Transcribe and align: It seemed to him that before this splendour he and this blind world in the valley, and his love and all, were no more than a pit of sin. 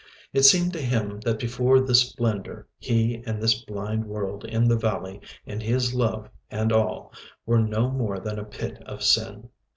It 0.33 0.41
seemed 0.45 0.73
to 0.73 0.81
him 0.81 1.19
that 1.19 1.37
before 1.37 1.79
this 1.79 2.09
splendour 2.09 2.67
he 2.79 3.21
and 3.27 3.39
this 3.39 3.61
blind 3.63 4.07
world 4.07 4.43
in 4.43 4.67
the 4.67 4.75
valley, 4.75 5.21
and 5.45 5.61
his 5.61 5.93
love 5.93 6.27
and 6.49 6.73
all, 6.73 7.13
were 7.45 7.59
no 7.59 7.91
more 7.91 8.17
than 8.17 8.39
a 8.39 8.43
pit 8.45 8.81
of 8.87 9.03
sin. 9.03 9.49